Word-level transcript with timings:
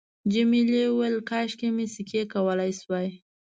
جميلې 0.33 0.83
وويل:، 0.89 1.17
کاشکې 1.29 1.69
مې 1.75 1.85
سکی 1.93 2.21
کولای 2.33 2.71
شوای. 2.79 3.07